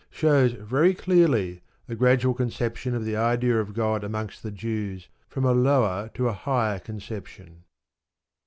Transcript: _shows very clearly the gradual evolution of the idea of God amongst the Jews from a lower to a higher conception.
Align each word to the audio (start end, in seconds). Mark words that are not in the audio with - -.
_shows 0.09 0.53
very 0.53 0.95
clearly 0.95 1.61
the 1.85 1.93
gradual 1.93 2.33
evolution 2.33 2.95
of 2.95 3.05
the 3.05 3.15
idea 3.15 3.61
of 3.61 3.75
God 3.75 4.03
amongst 4.03 4.41
the 4.41 4.49
Jews 4.49 5.07
from 5.27 5.45
a 5.45 5.51
lower 5.51 6.09
to 6.15 6.27
a 6.27 6.33
higher 6.33 6.79
conception. 6.79 7.65